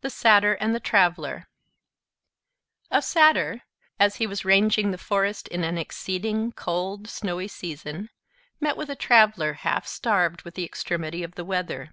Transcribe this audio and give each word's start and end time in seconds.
THE 0.00 0.10
SATYR 0.10 0.54
AND 0.54 0.74
THE 0.74 0.80
TRAVELER 0.80 1.46
A 2.90 3.00
Satyr, 3.00 3.62
as 4.00 4.16
he 4.16 4.26
was 4.26 4.44
ranging 4.44 4.90
the 4.90 4.98
forest 4.98 5.46
in 5.46 5.62
an 5.62 5.78
exceeding 5.78 6.50
cold, 6.50 7.06
snowy 7.06 7.46
season, 7.46 8.10
met 8.58 8.76
with 8.76 8.90
a 8.90 8.96
Traveler 8.96 9.52
half 9.52 9.86
starved 9.86 10.42
with 10.42 10.54
the 10.56 10.64
extremity 10.64 11.22
of 11.22 11.36
the 11.36 11.44
weather. 11.44 11.92